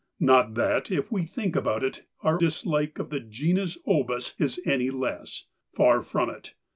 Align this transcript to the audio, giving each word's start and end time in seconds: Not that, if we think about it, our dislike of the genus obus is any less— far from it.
Not 0.19 0.55
that, 0.55 0.89
if 0.89 1.11
we 1.11 1.25
think 1.25 1.55
about 1.55 1.83
it, 1.83 2.07
our 2.23 2.35
dislike 2.39 2.97
of 2.97 3.11
the 3.11 3.19
genus 3.19 3.77
obus 3.85 4.33
is 4.41 4.59
any 4.65 4.89
less— 4.89 5.45
far 5.77 6.01
from 6.01 6.31
it. 6.31 6.55